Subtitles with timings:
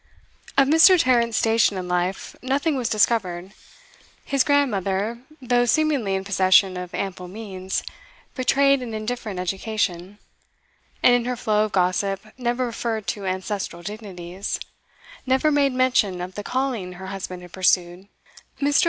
[0.57, 0.99] Of Mr.
[0.99, 3.51] Tarrant's station in life nothing was discovered.
[4.25, 7.83] His grandmother, though seemingly in possession of ample means,
[8.33, 10.17] betrayed an indifferent education,
[11.03, 14.59] and in her flow of gossip never referred to ancestral dignities,
[15.27, 18.07] never made mention of the calling her husband had pursued.
[18.59, 18.79] Mr.